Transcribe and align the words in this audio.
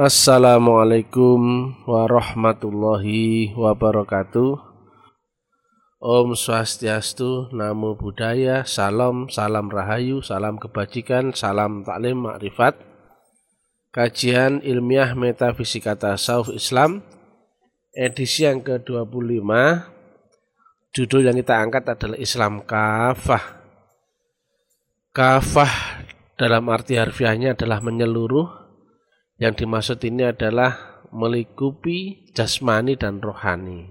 Assalamualaikum 0.00 1.76
warahmatullahi 1.84 3.52
wabarakatuh. 3.52 4.56
Om 6.00 6.32
Swastiastu, 6.32 7.52
Namo 7.52 8.00
Buddhaya, 8.00 8.64
Salam, 8.64 9.28
Salam 9.28 9.68
Rahayu, 9.68 10.24
Salam 10.24 10.56
Kebajikan, 10.56 11.36
Salam 11.36 11.84
Taklim 11.84 12.24
Makrifat. 12.24 12.80
Kajian 13.92 14.64
Ilmiah 14.64 15.12
Metafisika 15.12 15.92
Tasawuf 15.92 16.48
Islam 16.56 17.04
edisi 17.92 18.48
yang 18.48 18.64
ke-25. 18.64 19.52
Judul 20.96 21.28
yang 21.28 21.36
kita 21.36 21.60
angkat 21.60 21.84
adalah 21.84 22.16
Islam 22.16 22.64
Kafah. 22.64 23.44
Kafah 25.12 25.72
dalam 26.40 26.64
arti 26.72 26.96
harfiahnya 26.96 27.52
adalah 27.52 27.84
menyeluruh 27.84 28.60
yang 29.40 29.56
dimaksud 29.56 30.04
ini 30.04 30.28
adalah 30.28 31.02
melikupi 31.10 32.28
jasmani 32.36 32.94
dan 32.94 33.24
rohani. 33.24 33.88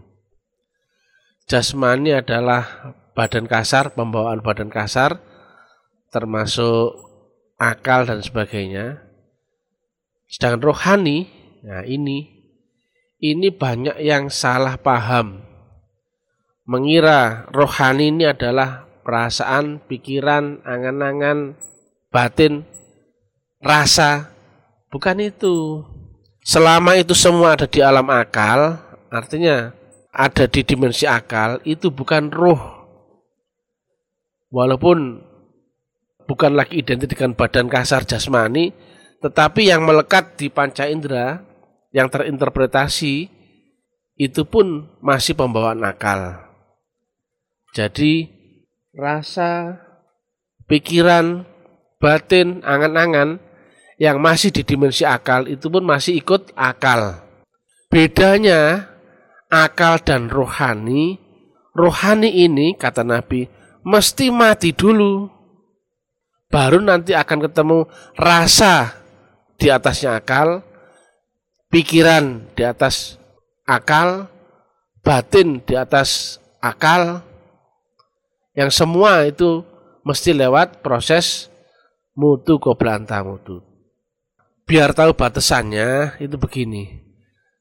Jasmani 1.50 2.14
adalah 2.14 2.94
badan 3.18 3.50
kasar, 3.50 3.98
pembawaan 3.98 4.46
badan 4.46 4.70
kasar, 4.70 5.18
termasuk 6.14 6.94
akal 7.58 8.06
dan 8.06 8.22
sebagainya. 8.22 9.02
Sedangkan 10.30 10.70
rohani, 10.70 11.26
nah 11.66 11.82
ini, 11.82 12.30
ini 13.18 13.50
banyak 13.50 13.98
yang 14.06 14.30
salah 14.30 14.78
paham. 14.78 15.42
Mengira 16.70 17.50
rohani 17.50 18.14
ini 18.14 18.30
adalah 18.30 18.86
perasaan, 19.02 19.82
pikiran, 19.90 20.62
angan-angan, 20.62 21.58
batin, 22.14 22.70
rasa, 23.58 24.30
Bukan 24.90 25.22
itu. 25.22 25.86
Selama 26.42 26.98
itu 26.98 27.14
semua 27.14 27.54
ada 27.54 27.70
di 27.70 27.78
alam 27.78 28.10
akal, 28.10 28.82
artinya 29.14 29.70
ada 30.10 30.50
di 30.50 30.66
dimensi 30.66 31.06
akal, 31.06 31.62
itu 31.62 31.94
bukan 31.94 32.34
roh. 32.34 32.62
Walaupun 34.50 35.22
bukan 36.26 36.52
lagi 36.58 36.82
identik 36.82 37.14
dengan 37.14 37.38
badan 37.38 37.70
kasar 37.70 38.02
jasmani, 38.02 38.74
tetapi 39.22 39.70
yang 39.70 39.86
melekat 39.86 40.42
di 40.42 40.50
panca 40.50 40.90
indera, 40.90 41.46
yang 41.94 42.10
terinterpretasi, 42.10 43.30
itu 44.18 44.42
pun 44.50 44.90
masih 45.06 45.38
pembawaan 45.38 45.86
akal. 45.86 46.50
Jadi 47.78 48.26
rasa, 48.98 49.78
pikiran, 50.66 51.46
batin, 52.02 52.66
angan-angan 52.66 53.49
yang 54.00 54.24
masih 54.24 54.50
di 54.50 54.64
dimensi 54.64 55.04
akal 55.04 55.46
itu 55.52 55.68
pun 55.68 55.84
masih 55.84 56.24
ikut 56.24 56.56
akal. 56.56 57.20
Bedanya 57.92 58.88
akal 59.52 60.00
dan 60.00 60.32
rohani, 60.32 61.20
rohani 61.76 62.32
ini 62.32 62.80
kata 62.80 63.04
Nabi 63.04 63.46
mesti 63.84 64.32
mati 64.32 64.72
dulu. 64.72 65.28
Baru 66.50 66.82
nanti 66.82 67.14
akan 67.14 67.46
ketemu 67.46 67.80
rasa 68.18 68.98
di 69.60 69.70
atasnya 69.70 70.18
akal, 70.18 70.66
pikiran 71.70 72.50
di 72.58 72.66
atas 72.66 73.22
akal, 73.70 74.32
batin 75.06 75.62
di 75.62 75.78
atas 75.78 76.42
akal. 76.58 77.22
Yang 78.58 78.82
semua 78.82 79.30
itu 79.30 79.62
mesti 80.02 80.34
lewat 80.34 80.82
proses 80.82 81.54
mutu 82.18 82.58
koblanta 82.58 83.22
mutu 83.22 83.69
biar 84.70 84.94
tahu 84.94 85.18
batasannya 85.18 86.22
itu 86.22 86.38
begini. 86.38 87.02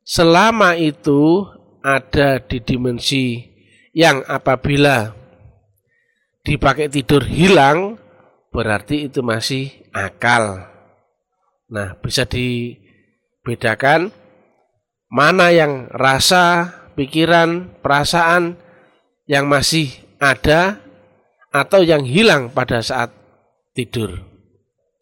Selama 0.05 0.77
itu 0.77 1.49
ada 1.81 2.37
di 2.37 2.61
dimensi 2.61 3.49
yang 3.97 4.21
apabila 4.29 5.17
dipakai 6.45 6.93
tidur 6.93 7.25
hilang, 7.25 7.97
berarti 8.53 9.09
itu 9.09 9.25
masih 9.25 9.73
akal. 9.97 10.69
Nah, 11.73 11.97
bisa 12.05 12.29
dibedakan 12.29 14.13
mana 15.09 15.49
yang 15.49 15.89
rasa, 15.89 16.77
pikiran, 16.93 17.81
perasaan 17.81 18.61
yang 19.25 19.49
masih 19.49 19.97
ada 20.21 20.81
atau 21.49 21.81
yang 21.81 22.05
hilang 22.05 22.53
pada 22.53 22.85
saat 22.85 23.13
tidur 23.73 24.28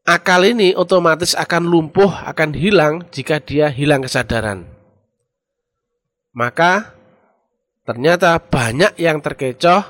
akal 0.07 0.47
ini 0.47 0.73
otomatis 0.73 1.35
akan 1.35 1.67
lumpuh, 1.67 2.09
akan 2.09 2.55
hilang 2.55 3.03
jika 3.11 3.43
dia 3.43 3.69
hilang 3.69 4.07
kesadaran. 4.07 4.65
Maka 6.31 6.95
ternyata 7.83 8.39
banyak 8.39 8.95
yang 9.03 9.19
terkecoh 9.19 9.83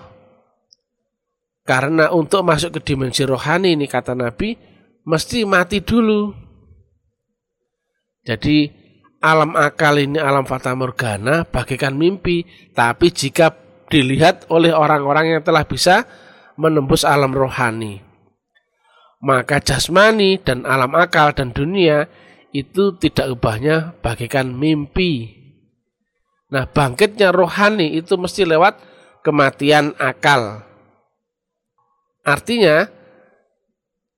karena 1.67 2.09
untuk 2.15 2.41
masuk 2.47 2.81
ke 2.81 2.93
dimensi 2.93 3.27
rohani 3.27 3.77
ini 3.77 3.85
kata 3.85 4.17
Nabi 4.17 4.57
mesti 5.05 5.45
mati 5.45 5.85
dulu. 5.85 6.33
Jadi 8.27 8.71
alam 9.21 9.55
akal 9.55 10.03
ini 10.03 10.19
alam 10.19 10.47
fata 10.47 10.75
morgana 10.75 11.47
bagaikan 11.47 11.95
mimpi, 11.95 12.47
tapi 12.75 13.11
jika 13.11 13.55
dilihat 13.87 14.51
oleh 14.51 14.75
orang-orang 14.75 15.39
yang 15.39 15.43
telah 15.47 15.63
bisa 15.63 16.07
menembus 16.59 17.07
alam 17.07 17.31
rohani 17.31 18.06
maka 19.21 19.63
jasmani 19.63 20.37
dan 20.41 20.69
alam 20.69 20.93
akal 20.93 21.33
dan 21.33 21.53
dunia 21.53 22.09
itu 22.53 22.97
tidak 22.97 23.37
ubahnya 23.37 23.97
bagaikan 24.01 24.53
mimpi. 24.53 25.37
Nah, 26.47 26.65
bangkitnya 26.65 27.35
rohani 27.35 27.99
itu 27.99 28.15
mesti 28.15 28.47
lewat 28.47 28.79
kematian 29.27 29.93
akal. 29.99 30.63
Artinya, 32.23 32.87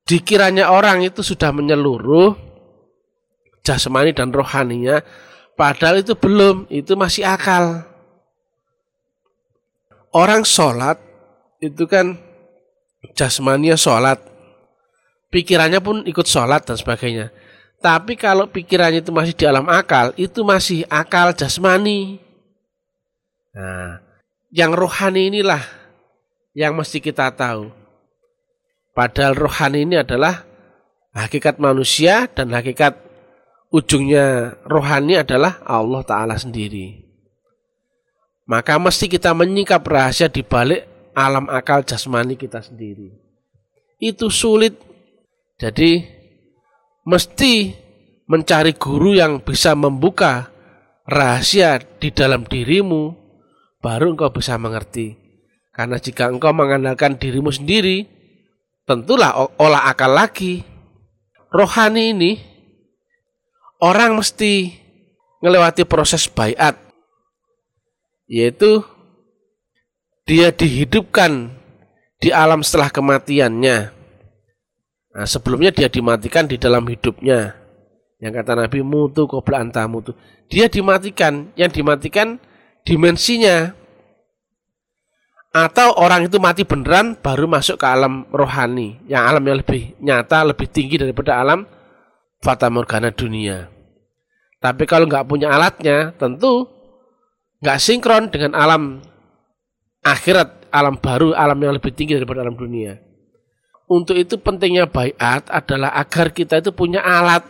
dikiranya 0.05 0.69
orang 0.69 1.01
itu 1.01 1.25
sudah 1.25 1.49
menyeluruh 1.49 2.37
jasmani 3.65 4.13
dan 4.13 4.29
rohaninya, 4.29 5.01
padahal 5.57 6.05
itu 6.05 6.13
belum, 6.13 6.69
itu 6.69 6.93
masih 6.93 7.25
akal. 7.25 7.85
Orang 10.13 10.45
sholat 10.45 10.97
itu 11.61 11.85
kan 11.89 12.17
jasmania 13.17 13.77
sholat, 13.77 14.21
pikirannya 15.29 15.79
pun 15.79 16.03
ikut 16.05 16.25
sholat 16.25 16.65
dan 16.65 16.77
sebagainya. 16.77 17.33
Tapi 17.79 18.19
kalau 18.19 18.51
pikirannya 18.51 18.99
itu 18.99 19.15
masih 19.15 19.33
di 19.33 19.47
alam 19.47 19.65
akal, 19.71 20.11
itu 20.19 20.43
masih 20.43 20.83
akal 20.91 21.31
jasmani. 21.31 22.19
Nah, 23.55 24.03
yang 24.51 24.75
rohani 24.75 25.31
inilah 25.31 25.63
yang 26.51 26.75
mesti 26.75 26.99
kita 26.99 27.31
tahu. 27.31 27.71
Padahal 28.91 29.31
rohani 29.37 29.87
ini 29.87 29.95
adalah 29.95 30.43
hakikat 31.15 31.55
manusia 31.55 32.27
dan 32.27 32.51
hakikat 32.51 32.99
ujungnya 33.71 34.59
rohani 34.67 35.15
adalah 35.21 35.63
Allah 35.63 36.03
Ta'ala 36.03 36.35
sendiri. 36.35 37.07
Maka 38.49 38.81
mesti 38.81 39.07
kita 39.07 39.31
menyingkap 39.31 39.85
rahasia 39.85 40.27
di 40.27 40.41
balik 40.41 41.13
alam 41.13 41.47
akal 41.47 41.85
jasmani 41.85 42.33
kita 42.35 42.59
sendiri. 42.59 43.13
Itu 44.01 44.33
sulit 44.33 44.88
jadi 45.59 46.07
mesti 47.03 47.75
mencari 48.31 48.79
guru 48.79 49.11
yang 49.19 49.43
bisa 49.43 49.75
membuka 49.75 50.47
rahasia 51.03 51.83
di 51.99 52.15
dalam 52.15 52.47
dirimu, 52.47 53.11
baru 53.83 54.15
engkau 54.15 54.31
bisa 54.31 54.55
mengerti. 54.55 55.19
Karena 55.75 55.99
jika 55.99 56.31
engkau 56.31 56.55
mengandalkan 56.55 57.19
dirimu 57.19 57.51
sendiri, 57.51 58.07
tentulah 58.87 59.35
olah 59.59 59.91
akal 59.91 60.15
lagi. 60.15 60.63
Rohani 61.51 62.15
ini, 62.15 62.31
orang 63.83 64.15
mesti 64.15 64.71
melewati 65.43 65.83
proses 65.83 66.29
bayat, 66.31 66.79
yaitu 68.31 68.85
dia 70.23 70.53
dihidupkan 70.53 71.51
di 72.21 72.29
alam 72.29 72.61
setelah 72.61 72.93
kematiannya 72.93 73.98
Nah, 75.09 75.25
sebelumnya 75.25 75.73
dia 75.73 75.89
dimatikan 75.89 76.45
di 76.45 76.61
dalam 76.61 76.85
hidupnya. 76.85 77.57
Yang 78.19 78.33
kata 78.43 78.51
Nabi 78.53 78.79
mutu 78.83 79.25
kobra 79.25 79.63
mutu. 79.87 80.13
Dia 80.51 80.67
dimatikan, 80.67 81.49
yang 81.55 81.71
dimatikan 81.71 82.37
dimensinya. 82.83 83.73
Atau 85.49 85.97
orang 85.97 86.29
itu 86.29 86.37
mati 86.37 86.61
beneran 86.61 87.17
baru 87.17 87.49
masuk 87.49 87.81
ke 87.81 87.87
alam 87.89 88.29
rohani, 88.29 89.01
yang 89.09 89.25
alam 89.25 89.41
yang 89.41 89.57
lebih 89.57 89.97
nyata, 89.97 90.45
lebih 90.45 90.69
tinggi 90.69 91.01
daripada 91.01 91.41
alam 91.41 91.65
fata 92.37 92.69
morgana 92.69 93.09
dunia. 93.09 93.65
Tapi 94.61 94.85
kalau 94.85 95.09
nggak 95.09 95.25
punya 95.25 95.49
alatnya, 95.49 96.13
tentu 96.21 96.69
nggak 97.65 97.81
sinkron 97.81 98.29
dengan 98.29 98.53
alam 98.53 99.01
akhirat, 100.05 100.69
alam 100.69 101.01
baru, 101.01 101.33
alam 101.33 101.57
yang 101.57 101.73
lebih 101.73 101.97
tinggi 101.97 102.13
daripada 102.13 102.45
alam 102.45 102.53
dunia. 102.53 103.08
Untuk 103.89 104.13
itu 104.13 104.37
pentingnya 104.37 104.85
bayat 104.85 105.49
adalah 105.49 105.89
agar 105.97 106.29
kita 106.29 106.61
itu 106.61 106.69
punya 106.69 107.01
alat. 107.01 107.41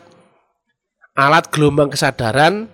alat 1.19 1.51
gelombang 1.51 1.91
kesadaran 1.91 2.71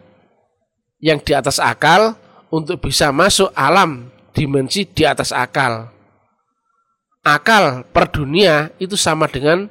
yang 1.02 1.18
di 1.18 1.34
atas 1.34 1.58
akal 1.58 2.14
untuk 2.54 2.78
bisa 2.78 3.10
masuk 3.10 3.50
alam 3.58 4.14
dimensi 4.38 4.86
di 4.86 5.02
atas 5.02 5.34
akal. 5.34 5.90
Akal 7.26 7.90
per 7.90 8.14
dunia 8.14 8.70
itu 8.78 8.94
sama 8.94 9.26
dengan 9.26 9.66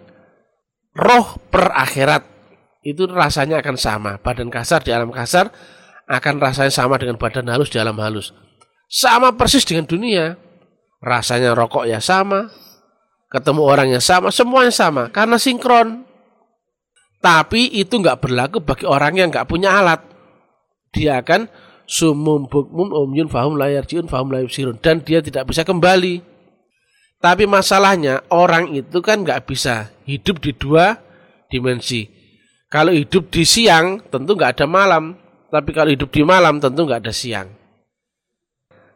roh 0.91 1.39
per 1.55 1.71
akhirat. 1.71 2.27
Itu 2.83 3.07
rasanya 3.07 3.63
akan 3.63 3.77
sama. 3.79 4.19
Badan 4.19 4.51
kasar 4.51 4.83
di 4.83 4.91
alam 4.91 5.15
kasar 5.15 5.55
akan 6.11 6.43
rasanya 6.43 6.75
sama 6.75 6.99
dengan 6.99 7.15
badan 7.15 7.47
halus 7.47 7.71
di 7.71 7.79
alam 7.79 7.95
halus. 8.03 8.35
Sama 8.91 9.39
persis 9.39 9.63
dengan 9.63 9.87
dunia. 9.87 10.35
Rasanya 10.99 11.53
rokok 11.53 11.85
ya 11.85 12.01
sama, 12.01 12.49
ketemu 13.35 13.63
orang 13.67 13.89
yang 13.91 14.05
sama, 14.05 14.31
semuanya 14.31 14.71
sama 14.71 15.11
karena 15.11 15.35
sinkron. 15.35 16.07
Tapi 17.19 17.73
itu 17.75 17.99
nggak 17.99 18.21
berlaku 18.23 18.63
bagi 18.63 18.87
orang 18.87 19.19
yang 19.19 19.29
nggak 19.35 19.49
punya 19.51 19.75
alat. 19.75 19.99
Dia 20.95 21.19
akan 21.19 21.51
sumum 21.85 22.47
bukmum 22.47 22.95
umyun 22.95 23.27
fahum 23.27 23.59
layar 23.59 23.85
jiun 23.85 24.07
fahum 24.07 24.31
layar 24.31 24.47
sirun 24.49 24.79
dan 24.79 25.03
dia 25.03 25.19
tidak 25.19 25.51
bisa 25.51 25.67
kembali. 25.67 26.23
Tapi 27.19 27.49
masalahnya 27.49 28.21
orang 28.29 28.77
itu 28.77 29.01
kan 29.01 29.25
nggak 29.25 29.49
bisa 29.49 29.91
hidup 30.05 30.45
di 30.45 30.53
dua 30.53 31.01
dimensi. 31.49 32.05
Kalau 32.69 32.93
hidup 32.93 33.33
di 33.33 33.49
siang 33.49 34.05
tentu 34.13 34.37
nggak 34.37 34.61
ada 34.61 34.67
malam, 34.69 35.17
tapi 35.49 35.73
kalau 35.73 35.89
hidup 35.89 36.13
di 36.13 36.21
malam 36.21 36.61
tentu 36.61 36.85
nggak 36.85 37.01
ada 37.01 37.15
siang. 37.15 37.49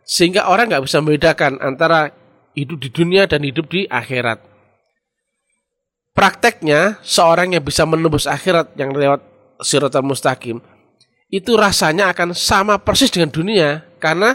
Sehingga 0.05 0.52
orang 0.52 0.69
nggak 0.69 0.84
bisa 0.84 1.00
membedakan 1.00 1.56
antara 1.64 2.12
hidup 2.56 2.78
di 2.80 2.88
dunia 2.92 3.24
dan 3.28 3.44
hidup 3.44 3.68
di 3.68 3.84
akhirat. 3.88 4.40
Prakteknya, 6.12 6.98
seorang 7.06 7.54
yang 7.54 7.62
bisa 7.62 7.86
menembus 7.86 8.26
akhirat 8.26 8.74
yang 8.74 8.90
lewat 8.90 9.22
siratal 9.62 10.02
mustaqim, 10.02 10.58
itu 11.30 11.54
rasanya 11.54 12.10
akan 12.10 12.34
sama 12.34 12.80
persis 12.82 13.12
dengan 13.12 13.30
dunia. 13.30 13.86
Karena 14.02 14.34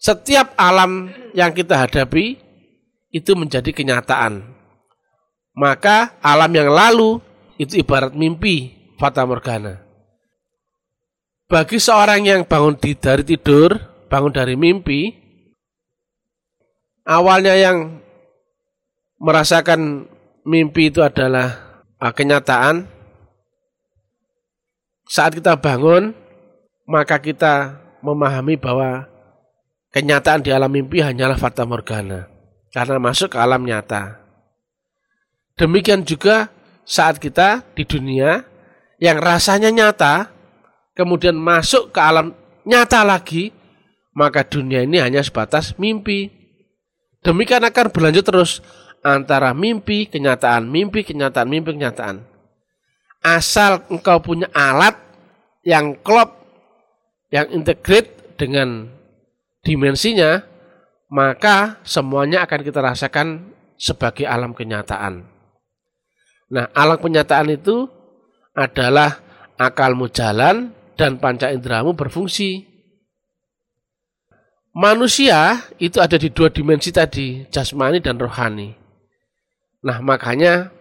setiap 0.00 0.52
alam 0.58 1.14
yang 1.30 1.54
kita 1.54 1.86
hadapi, 1.86 2.42
itu 3.14 3.32
menjadi 3.38 3.70
kenyataan. 3.70 4.42
Maka 5.54 6.18
alam 6.18 6.50
yang 6.50 6.66
lalu 6.66 7.22
itu 7.62 7.78
ibarat 7.78 8.10
mimpi 8.10 8.74
fata 8.98 9.22
morgana. 9.22 9.86
Bagi 11.46 11.78
seorang 11.78 12.26
yang 12.26 12.42
bangun 12.42 12.74
dari 12.74 13.22
tidur, 13.22 13.78
bangun 14.10 14.34
dari 14.34 14.58
mimpi, 14.58 15.23
awalnya 17.04 17.54
yang 17.54 18.00
merasakan 19.20 20.08
mimpi 20.44 20.92
itu 20.92 21.00
adalah 21.00 21.80
uh, 22.00 22.12
kenyataan. 22.12 22.88
Saat 25.04 25.36
kita 25.36 25.60
bangun, 25.60 26.16
maka 26.88 27.20
kita 27.20 27.80
memahami 28.00 28.56
bahwa 28.56 29.04
kenyataan 29.92 30.44
di 30.44 30.50
alam 30.50 30.72
mimpi 30.72 31.04
hanyalah 31.04 31.36
fata 31.36 31.68
morgana 31.68 32.28
karena 32.72 32.98
masuk 32.98 33.36
ke 33.36 33.38
alam 33.38 33.62
nyata. 33.62 34.20
Demikian 35.54 36.02
juga 36.02 36.50
saat 36.82 37.22
kita 37.22 37.62
di 37.78 37.86
dunia 37.86 38.42
yang 38.98 39.22
rasanya 39.22 39.70
nyata, 39.70 40.32
kemudian 40.98 41.38
masuk 41.38 41.94
ke 41.94 42.00
alam 42.00 42.34
nyata 42.66 43.06
lagi, 43.06 43.54
maka 44.16 44.42
dunia 44.42 44.82
ini 44.82 44.98
hanya 44.98 45.22
sebatas 45.22 45.76
mimpi. 45.78 46.43
Demikian 47.24 47.64
akan 47.64 47.88
berlanjut 47.88 48.24
terus 48.28 48.60
antara 49.00 49.56
mimpi, 49.56 50.04
kenyataan, 50.04 50.68
mimpi, 50.68 51.00
kenyataan, 51.04 51.48
mimpi, 51.48 51.72
kenyataan. 51.76 52.20
Asal 53.24 53.80
engkau 53.88 54.20
punya 54.20 54.52
alat 54.52 55.00
yang 55.64 55.96
klop, 56.04 56.36
yang 57.32 57.48
integrate 57.48 58.36
dengan 58.36 58.92
dimensinya, 59.64 60.44
maka 61.08 61.80
semuanya 61.80 62.44
akan 62.44 62.60
kita 62.60 62.84
rasakan 62.84 63.56
sebagai 63.80 64.28
alam 64.28 64.52
kenyataan. 64.52 65.24
Nah, 66.52 66.68
alam 66.76 67.00
kenyataan 67.00 67.56
itu 67.56 67.88
adalah 68.52 69.24
akalmu 69.56 70.12
jalan 70.12 70.76
dan 70.94 71.16
panca 71.16 71.48
inderamu 71.48 71.96
berfungsi. 71.96 72.73
Manusia 74.74 75.70
itu 75.78 76.02
ada 76.02 76.18
di 76.18 76.34
dua 76.34 76.50
dimensi 76.50 76.90
tadi, 76.90 77.46
jasmani 77.46 78.02
dan 78.02 78.18
rohani. 78.18 78.74
Nah, 79.86 80.02
makanya 80.02 80.74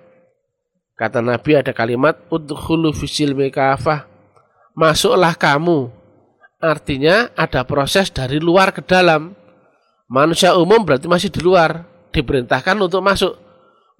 kata 0.98 1.22
Nabi 1.22 1.62
ada 1.62 1.70
kalimat 1.78 2.18
udkhulu 2.34 2.90
fisil 2.90 3.38
mekafah. 3.38 4.10
Masuklah 4.74 5.38
kamu. 5.38 5.94
Artinya 6.58 7.30
ada 7.38 7.62
proses 7.70 8.10
dari 8.10 8.42
luar 8.42 8.74
ke 8.74 8.82
dalam. 8.82 9.38
Manusia 10.10 10.58
umum 10.58 10.82
berarti 10.82 11.06
masih 11.06 11.30
di 11.30 11.46
luar, 11.46 11.86
diperintahkan 12.10 12.74
untuk 12.82 13.06
masuk. 13.06 13.38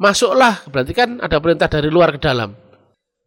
Masuklah, 0.02 0.66
berarti 0.74 0.98
kan 0.98 1.22
ada 1.22 1.38
perintah 1.38 1.70
dari 1.70 1.94
luar 1.94 2.18
ke 2.18 2.20
dalam. 2.24 2.58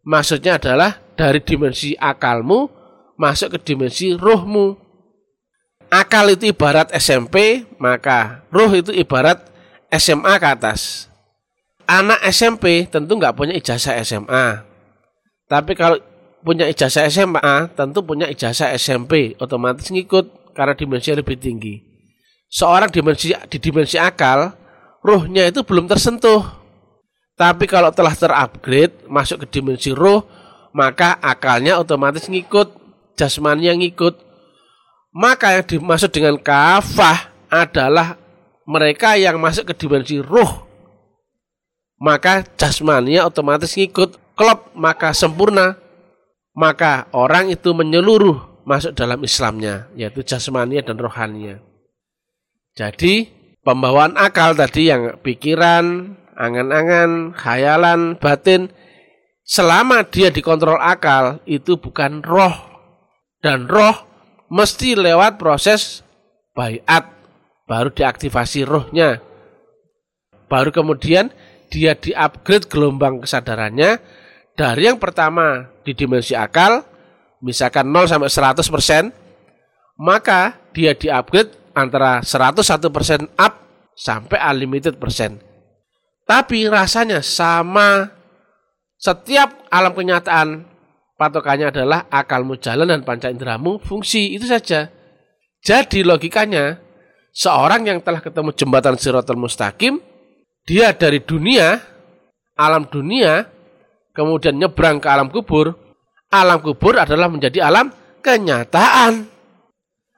Maksudnya 0.03 0.59
adalah 0.59 0.99
dari 1.15 1.39
dimensi 1.39 1.95
akalmu 1.95 2.67
masuk 3.15 3.55
ke 3.55 3.71
dimensi 3.71 4.11
rohmu 4.11 4.86
akal 5.91 6.31
itu 6.31 6.51
ibarat 6.51 6.91
SMP, 6.95 7.67
maka 7.79 8.43
roh 8.51 8.71
itu 8.71 8.91
ibarat 8.91 9.43
SMA 9.91 10.33
ke 10.39 10.47
atas. 10.47 11.07
Anak 11.87 12.19
SMP 12.27 12.83
tentu 12.91 13.15
nggak 13.15 13.35
punya 13.35 13.53
ijazah 13.55 13.95
SMA. 14.03 14.67
Tapi 15.47 15.71
kalau 15.79 15.95
punya 16.43 16.67
ijazah 16.67 17.07
SMA, 17.07 17.71
tentu 17.75 18.03
punya 18.03 18.27
ijazah 18.27 18.75
SMP, 18.75 19.39
otomatis 19.39 19.87
ngikut 19.87 20.51
karena 20.51 20.75
dimensi 20.75 21.15
lebih 21.15 21.39
tinggi. 21.39 21.79
Seorang 22.51 22.91
dimensi 22.91 23.31
di 23.31 23.57
dimensi 23.59 23.95
akal, 23.95 24.51
rohnya 25.03 25.47
itu 25.47 25.63
belum 25.63 25.87
tersentuh. 25.87 26.43
Tapi 27.37 27.69
kalau 27.69 27.93
telah 27.95 28.11
terupgrade, 28.11 29.07
masuk 29.07 29.45
ke 29.45 29.59
dimensi 29.59 29.95
roh, 29.95 30.27
maka 30.75 31.15
akalnya 31.23 31.79
otomatis 31.79 32.27
ngikut, 32.27 32.75
jasmaninya 33.15 33.77
ngikut, 33.77 34.26
maka 35.15 35.57
yang 35.57 35.65
dimaksud 35.65 36.11
dengan 36.11 36.37
kafah 36.37 37.31
adalah 37.47 38.19
mereka 38.67 39.15
yang 39.15 39.39
masuk 39.39 39.71
ke 39.71 39.73
dimensi 39.73 40.19
ruh. 40.19 40.67
Maka 41.97 42.45
jasmania 42.59 43.25
otomatis 43.25 43.73
ngikut 43.73 44.19
klop 44.37 44.69
maka 44.77 45.15
sempurna. 45.15 45.79
Maka 46.57 47.05
orang 47.13 47.53
itu 47.53 47.69
menyeluruh 47.69 48.65
masuk 48.65 48.97
dalam 48.97 49.21
Islamnya, 49.21 49.87
yaitu 49.93 50.25
jasmania 50.25 50.81
dan 50.81 50.97
rohania. 50.97 51.61
Jadi 52.73 53.29
pembawaan 53.61 54.17
akal 54.17 54.57
tadi 54.57 54.89
yang 54.89 55.21
pikiran, 55.21 56.17
angan-angan, 56.33 57.37
khayalan, 57.37 58.17
batin, 58.17 58.73
selama 59.45 60.01
dia 60.09 60.33
dikontrol 60.33 60.81
akal 60.81 61.41
itu 61.45 61.77
bukan 61.77 62.25
roh. 62.25 62.53
Dan 63.37 63.69
roh 63.69 64.06
mesti 64.47 64.95
lewat 64.95 65.39
proses 65.39 66.03
bayat 66.55 67.07
baru 67.67 67.91
diaktifasi 67.91 68.63
rohnya 68.63 69.19
baru 70.47 70.71
kemudian 70.71 71.31
dia 71.67 71.93
diupgrade 71.95 72.67
gelombang 72.67 73.23
kesadarannya. 73.23 73.99
Dari 74.57 74.89
yang 74.89 74.97
pertama 74.97 75.69
di 75.85 75.93
dimensi 75.93 76.33
akal 76.33 76.81
misalkan 77.45 77.85
0 77.93 78.09
sampai 78.09 78.31
100 78.33 78.73
persen 78.73 79.03
maka 80.01 80.57
dia 80.73 80.97
diupgrade 80.97 81.53
antara 81.77 82.25
101 82.25 82.89
persen 82.89 83.21
up 83.37 83.53
sampai 83.93 84.41
unlimited 84.49 84.97
persen. 84.97 85.37
Tapi 86.25 86.65
rasanya 86.67 87.21
sama. 87.21 88.17
Setiap 88.97 89.69
alam 89.69 89.93
kenyataan 89.93 90.65
patokannya 91.17 91.73
adalah 91.73 92.05
akalmu 92.07 92.55
jalan 92.61 92.87
dan 92.87 93.01
panca 93.01 93.27
inderamu 93.27 93.81
fungsi 93.81 94.37
itu 94.37 94.45
saja. 94.45 94.87
Jadi 95.65 96.05
logikanya 96.05 96.77
seorang 97.33 97.89
yang 97.89 97.99
telah 98.05 98.21
ketemu 98.21 98.53
jembatan 98.53 98.95
Siratul 98.95 99.41
Mustaqim, 99.41 99.99
dia 100.63 100.93
dari 100.93 101.19
dunia, 101.19 101.81
alam 102.53 102.85
dunia, 102.87 103.45
kemudian 104.13 104.55
nyebrang 104.55 105.01
ke 105.01 105.07
alam 105.09 105.27
kubur. 105.33 105.73
Alam 106.27 106.59
kubur 106.59 106.99
adalah 106.99 107.27
menjadi 107.31 107.63
alam 107.65 107.87
kenyataan. 108.19 109.31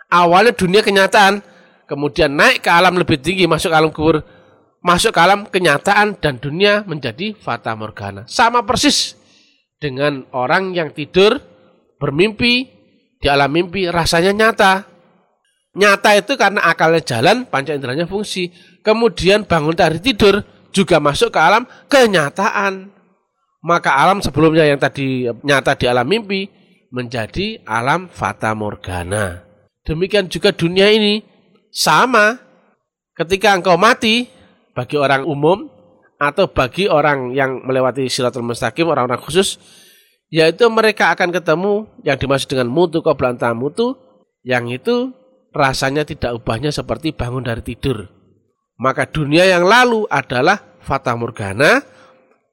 Awalnya 0.09 0.57
dunia 0.57 0.81
kenyataan, 0.81 1.37
kemudian 1.85 2.33
naik 2.33 2.65
ke 2.65 2.69
alam 2.71 2.97
lebih 2.97 3.21
tinggi, 3.21 3.45
masuk 3.45 3.69
ke 3.69 3.77
alam 3.77 3.93
kubur, 3.93 4.25
masuk 4.81 5.13
ke 5.13 5.19
alam 5.21 5.45
kenyataan 5.45 6.17
dan 6.17 6.41
dunia 6.41 6.81
menjadi 6.87 7.37
fata 7.37 7.77
morgana. 7.77 8.25
Sama 8.25 8.65
persis 8.65 9.18
dengan 9.79 10.27
orang 10.35 10.75
yang 10.75 10.91
tidur 10.91 11.39
bermimpi 11.97 12.67
di 13.19 13.27
alam 13.27 13.51
mimpi 13.51 13.87
rasanya 13.87 14.31
nyata. 14.31 14.73
Nyata 15.75 16.09
itu 16.19 16.35
karena 16.35 16.67
akalnya 16.67 17.03
jalan, 17.03 17.47
panca 17.47 17.75
inderanya 17.75 18.07
fungsi. 18.07 18.51
Kemudian 18.83 19.47
bangun 19.47 19.75
dari 19.75 19.99
tidur 20.03 20.43
juga 20.75 20.99
masuk 20.99 21.33
ke 21.33 21.39
alam 21.39 21.63
kenyataan. 21.87 22.95
maka 23.59 23.91
alam 23.91 24.23
sebelumnya 24.23 24.63
yang 24.63 24.79
tadi 24.79 25.27
nyata 25.27 25.75
di 25.75 25.83
alam 25.83 26.07
mimpi 26.07 26.47
menjadi 26.95 27.59
alam 27.67 28.07
fata 28.07 28.55
morgana. 28.55 29.43
Demikian 29.83 30.31
juga 30.31 30.55
dunia 30.55 30.87
ini 30.87 31.19
sama 31.67 32.39
ketika 33.19 33.51
engkau 33.51 33.75
mati 33.75 34.31
bagi 34.71 34.95
orang 34.95 35.27
umum 35.27 35.67
atau 36.19 36.51
bagi 36.51 36.91
orang 36.91 37.31
yang 37.31 37.63
melewati 37.63 38.11
siratul 38.11 38.43
mustaqim 38.43 38.91
orang-orang 38.91 39.23
khusus 39.23 39.55
yaitu 40.29 40.67
mereka 40.69 41.15
akan 41.15 41.33
ketemu 41.33 41.89
yang 42.05 42.19
dimaksud 42.19 42.51
dengan 42.51 42.69
mutu 42.69 43.01
qoblanta 43.01 43.49
mutu 43.55 43.97
yang 44.45 44.69
itu 44.69 45.15
rasanya 45.55 46.05
tidak 46.05 46.37
ubahnya 46.37 46.69
seperti 46.69 47.15
bangun 47.15 47.41
dari 47.41 47.65
tidur. 47.65 48.05
Maka 48.79 49.09
dunia 49.09 49.43
yang 49.49 49.65
lalu 49.65 50.05
adalah 50.07 50.77
fata 50.79 51.17
morgana 51.17 51.81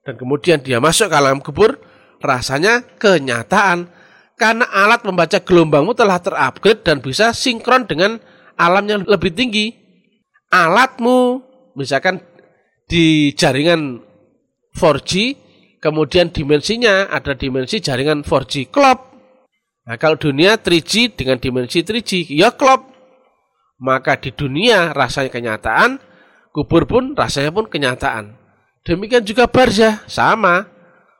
dan 0.03 0.15
kemudian 0.15 0.63
dia 0.63 0.79
masuk 0.79 1.11
ke 1.11 1.17
alam 1.19 1.43
kubur, 1.43 1.79
rasanya 2.23 2.83
kenyataan. 2.99 3.91
Karena 4.37 4.69
alat 4.69 5.01
membaca 5.01 5.41
gelombangmu 5.41 5.97
telah 5.97 6.21
terupgrade 6.21 6.85
dan 6.85 7.01
bisa 7.01 7.33
sinkron 7.33 7.89
dengan 7.89 8.21
alam 8.61 8.85
yang 8.85 9.01
lebih 9.09 9.33
tinggi. 9.33 9.73
Alatmu, 10.53 11.41
misalkan 11.73 12.21
di 12.87 13.35
jaringan 13.35 13.99
4G, 14.75 15.13
kemudian 15.83 16.31
dimensinya 16.31 17.11
ada 17.11 17.35
dimensi 17.35 17.83
jaringan 17.83 18.23
4G 18.23 18.71
klop. 18.71 18.99
Nah, 19.87 19.95
kalau 19.99 20.19
dunia 20.19 20.59
3G 20.59 21.15
dengan 21.15 21.39
dimensi 21.39 21.83
3G, 21.83 22.31
ya 22.35 22.55
klop. 22.55 22.95
Maka 23.77 24.17
di 24.17 24.33
dunia 24.33 24.97
rasanya 24.97 25.29
kenyataan, 25.29 26.01
kubur 26.51 26.89
pun 26.89 27.13
rasanya 27.13 27.53
pun 27.53 27.69
kenyataan. 27.69 28.35
Demikian 28.83 29.27
juga 29.27 29.47
barzah, 29.51 30.03
sama. 30.09 30.65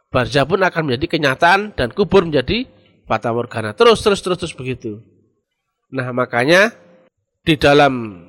Barzah 0.09 0.49
pun 0.49 0.65
akan 0.65 0.83
menjadi 0.87 1.19
kenyataan 1.19 1.77
dan 1.77 1.93
kubur 1.93 2.25
menjadi 2.25 2.65
fata 3.05 3.31
morgana. 3.31 3.77
Terus, 3.77 4.01
terus, 4.01 4.25
terus, 4.25 4.39
terus 4.41 4.55
begitu. 4.57 5.03
Nah, 5.93 6.11
makanya 6.11 6.73
di 7.47 7.55
dalam 7.55 8.25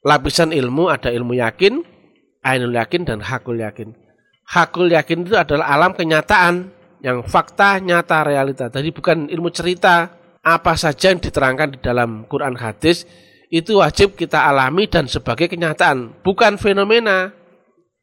lapisan 0.00 0.54
ilmu 0.54 0.88
ada 0.88 1.12
ilmu 1.12 1.36
yakin, 1.36 1.84
ainul 2.44 2.74
yakin, 2.74 3.06
dan 3.08 3.18
hakul 3.24 3.56
yakin. 3.56 3.96
Hakul 4.50 4.90
yakin 4.90 5.24
itu 5.24 5.38
adalah 5.38 5.70
alam 5.70 5.94
kenyataan 5.94 6.74
yang 7.00 7.24
fakta, 7.24 7.80
nyata, 7.80 8.26
realita. 8.26 8.66
Jadi 8.68 8.90
bukan 8.92 9.30
ilmu 9.30 9.48
cerita. 9.52 10.16
Apa 10.40 10.72
saja 10.72 11.12
yang 11.12 11.20
diterangkan 11.20 11.76
di 11.76 11.78
dalam 11.84 12.24
Quran 12.24 12.56
hadis 12.56 13.04
itu 13.52 13.84
wajib 13.84 14.16
kita 14.16 14.48
alami 14.48 14.88
dan 14.88 15.04
sebagai 15.04 15.52
kenyataan, 15.52 16.24
bukan 16.24 16.56
fenomena. 16.56 17.36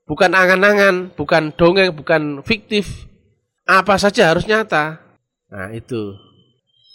Bukan 0.08 0.32
angan-angan, 0.32 1.18
bukan 1.18 1.52
dongeng, 1.58 1.92
bukan 1.92 2.40
fiktif. 2.46 3.10
Apa 3.68 4.00
saja 4.00 4.32
harus 4.32 4.48
nyata. 4.48 5.02
Nah 5.52 5.74
itu. 5.76 6.16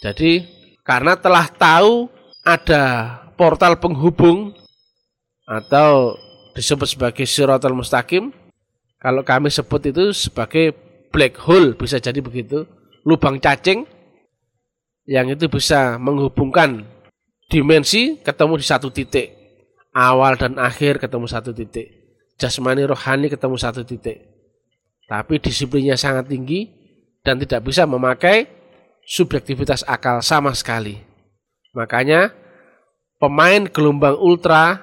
Jadi 0.01 0.47
karena 0.81 1.13
telah 1.13 1.45
tahu 1.45 2.09
ada 2.41 2.83
portal 3.37 3.77
penghubung 3.77 4.57
atau 5.45 6.17
disebut 6.53 6.87
sebagai 6.87 7.25
siratal 7.27 7.75
mustaqim. 7.75 8.31
Kalau 9.01 9.21
kami 9.25 9.51
sebut 9.51 9.83
itu 9.89 10.15
sebagai 10.15 10.71
black 11.11 11.35
hole 11.43 11.75
bisa 11.75 11.99
jadi 11.99 12.23
begitu. 12.23 12.63
Lubang 13.03 13.35
cacing 13.41 13.83
yang 15.03 15.27
itu 15.27 15.51
bisa 15.51 15.99
menghubungkan 15.99 16.87
dimensi 17.51 18.15
ketemu 18.23 18.55
di 18.61 18.65
satu 18.65 18.87
titik. 18.87 19.35
Awal 19.93 20.39
dan 20.39 20.57
akhir 20.57 20.97
ketemu 21.03 21.27
satu 21.27 21.51
titik 21.53 22.03
jasmani 22.37 22.83
rohani 22.83 23.31
ketemu 23.31 23.55
satu 23.55 23.81
titik. 23.85 24.19
Tapi 25.07 25.37
disiplinnya 25.39 25.99
sangat 25.99 26.31
tinggi 26.31 26.67
dan 27.21 27.37
tidak 27.39 27.67
bisa 27.67 27.87
memakai 27.87 28.47
subjektivitas 29.07 29.83
akal 29.85 30.23
sama 30.23 30.55
sekali. 30.55 30.99
Makanya 31.75 32.31
pemain 33.19 33.67
gelombang 33.67 34.19
ultra 34.19 34.79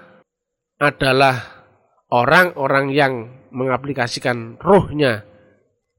adalah 0.80 1.59
orang-orang 2.10 2.90
yang 2.90 3.12
mengaplikasikan 3.50 4.58
rohnya 4.58 5.26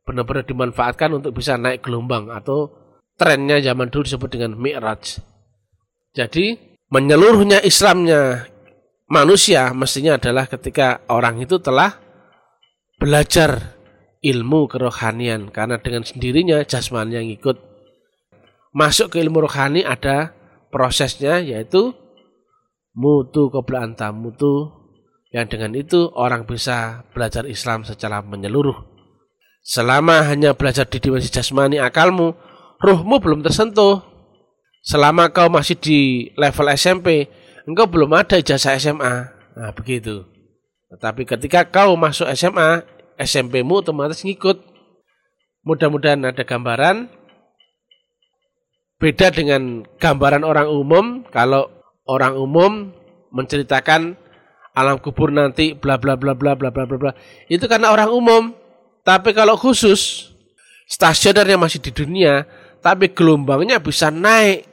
benar-benar 0.04 0.44
dimanfaatkan 0.44 1.16
untuk 1.16 1.36
bisa 1.40 1.56
naik 1.56 1.84
gelombang 1.84 2.28
atau 2.32 2.72
trennya 3.16 3.64
zaman 3.64 3.88
dulu 3.88 4.04
disebut 4.08 4.30
dengan 4.32 4.60
mi'raj. 4.60 5.24
Jadi 6.12 6.60
menyeluruhnya 6.92 7.64
Islamnya 7.64 8.52
manusia 9.08 9.72
mestinya 9.72 10.20
adalah 10.20 10.48
ketika 10.48 11.04
orang 11.08 11.40
itu 11.40 11.60
telah 11.64 11.96
belajar 13.00 13.80
ilmu 14.22 14.68
kerohanian 14.70 15.50
karena 15.50 15.82
dengan 15.82 16.06
sendirinya 16.06 16.62
jasmani 16.68 17.18
yang 17.18 17.28
ikut 17.32 17.58
masuk 18.72 19.16
ke 19.16 19.18
ilmu 19.20 19.44
rohani 19.48 19.84
ada 19.84 20.32
prosesnya 20.72 21.44
yaitu 21.44 21.92
mutu 22.96 23.52
anta 23.76 24.14
mutu 24.16 24.81
yang 25.32 25.48
dengan 25.48 25.72
itu 25.76 26.12
orang 26.14 26.44
bisa 26.44 27.08
belajar 27.16 27.48
Islam 27.48 27.88
secara 27.88 28.20
menyeluruh 28.20 28.76
selama 29.64 30.28
hanya 30.28 30.52
belajar 30.52 30.86
di 30.88 31.00
dimensi 31.00 31.32
jasmani 31.32 31.80
akalmu 31.80 32.36
ruhmu 32.84 33.24
belum 33.24 33.40
tersentuh 33.42 34.04
selama 34.84 35.32
kau 35.32 35.48
masih 35.48 35.80
di 35.80 36.00
level 36.36 36.68
SMP 36.76 37.32
engkau 37.66 37.88
belum 37.88 38.12
ada 38.18 38.38
ijazah 38.38 38.78
SMA. 38.78 39.16
Nah, 39.58 39.72
begitu. 39.76 40.26
Tetapi 40.92 41.24
ketika 41.24 41.68
kau 41.68 41.96
masuk 41.96 42.28
SMA, 42.36 42.84
SMP-mu 43.16 43.80
otomatis 43.80 44.24
ngikut. 44.26 44.60
Mudah-mudahan 45.62 46.26
ada 46.26 46.42
gambaran. 46.42 47.06
Beda 48.98 49.34
dengan 49.34 49.86
gambaran 49.98 50.46
orang 50.46 50.68
umum, 50.70 51.06
kalau 51.30 51.70
orang 52.06 52.38
umum 52.38 52.94
menceritakan 53.34 54.18
alam 54.72 54.98
kubur 55.00 55.32
nanti 55.32 55.76
bla 55.76 56.00
bla 56.00 56.16
bla 56.16 56.36
bla 56.36 56.56
bla 56.56 56.70
bla 56.72 56.84
bla 56.88 56.98
bla. 56.98 57.12
Itu 57.52 57.68
karena 57.68 57.92
orang 57.92 58.12
umum. 58.12 58.44
Tapi 59.02 59.34
kalau 59.34 59.58
khusus 59.58 60.30
stasioner 60.86 61.48
yang 61.48 61.64
masih 61.64 61.82
di 61.82 61.90
dunia, 61.90 62.46
tapi 62.86 63.10
gelombangnya 63.12 63.82
bisa 63.82 64.14
naik 64.14 64.70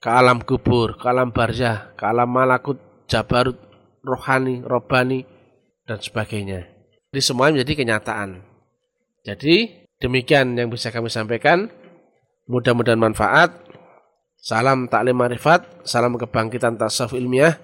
ke 0.00 0.08
alam 0.08 0.42
kubur, 0.42 0.98
ke 0.98 1.06
alam 1.06 1.30
barzah, 1.30 1.94
ke 1.94 2.02
alam 2.02 2.26
malakut, 2.26 2.80
jabarut, 3.06 3.54
rohani, 4.02 4.64
robani, 4.64 5.22
dan 5.84 6.00
sebagainya. 6.00 6.66
Jadi 7.12 7.20
semuanya 7.20 7.60
menjadi 7.60 7.84
kenyataan. 7.84 8.40
Jadi 9.26 9.86
demikian 10.00 10.56
yang 10.56 10.72
bisa 10.72 10.88
kami 10.88 11.12
sampaikan. 11.12 11.68
Mudah-mudahan 12.50 12.98
manfaat. 12.98 13.54
Salam 14.40 14.88
taklim 14.88 15.20
marifat, 15.20 15.84
salam 15.84 16.16
kebangkitan 16.16 16.80
tasawuf 16.80 17.12
ilmiah. 17.12 17.60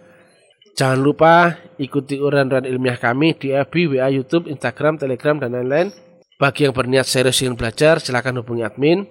Jangan 0.76 1.00
lupa 1.00 1.56
ikuti 1.80 2.21
uraian-uraian 2.21 2.68
ilmiah 2.68 3.00
kami 3.00 3.33
di 3.33 3.49
FB, 3.49 3.97
WA, 3.97 4.12
YouTube, 4.12 4.45
Instagram, 4.45 5.00
Telegram, 5.00 5.40
dan 5.40 5.56
lain-lain. 5.56 5.88
Bagi 6.37 6.68
yang 6.68 6.76
berniat 6.76 7.09
serius 7.09 7.40
ingin 7.40 7.56
belajar, 7.56 7.97
silakan 7.97 8.45
hubungi 8.45 8.61
admin. 8.61 9.09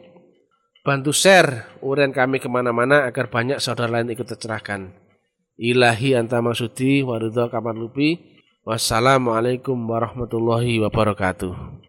Bantu 0.86 1.10
share 1.10 1.82
urian 1.82 2.14
kami 2.14 2.38
ke 2.38 2.46
mana-mana 2.46 3.10
agar 3.10 3.34
banyak 3.34 3.58
saudara 3.58 3.98
lain 3.98 4.14
ikut 4.14 4.30
tercerahkan. 4.30 4.94
Ilahi 5.58 6.14
anta 6.14 6.38
maksudi 6.46 7.02
waridho 7.02 7.50
kamar 7.50 7.74
lupi. 7.74 8.38
Wassalamualaikum 8.62 9.74
warahmatullahi 9.90 10.78
wabarakatuh. 10.86 11.82